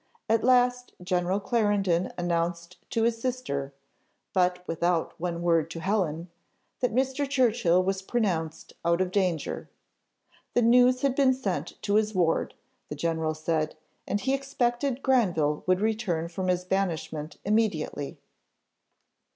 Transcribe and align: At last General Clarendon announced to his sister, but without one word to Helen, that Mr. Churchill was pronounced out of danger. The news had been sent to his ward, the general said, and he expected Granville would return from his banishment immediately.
At 0.27 0.43
last 0.43 0.93
General 1.03 1.39
Clarendon 1.39 2.11
announced 2.17 2.79
to 2.89 3.03
his 3.03 3.21
sister, 3.21 3.71
but 4.33 4.67
without 4.67 5.13
one 5.19 5.43
word 5.43 5.69
to 5.69 5.79
Helen, 5.79 6.27
that 6.79 6.91
Mr. 6.91 7.29
Churchill 7.29 7.83
was 7.83 8.01
pronounced 8.01 8.73
out 8.83 8.99
of 8.99 9.11
danger. 9.11 9.69
The 10.55 10.63
news 10.63 11.03
had 11.03 11.13
been 11.13 11.35
sent 11.35 11.79
to 11.83 11.97
his 11.97 12.15
ward, 12.15 12.55
the 12.89 12.95
general 12.95 13.35
said, 13.35 13.75
and 14.07 14.19
he 14.19 14.33
expected 14.33 15.03
Granville 15.03 15.63
would 15.67 15.81
return 15.81 16.29
from 16.29 16.47
his 16.47 16.65
banishment 16.65 17.37
immediately. 17.45 18.17